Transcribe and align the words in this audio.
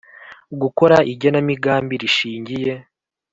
Gukora 0.61 0.97
igenamigambi 1.13 1.95
rishingiye 2.03 2.73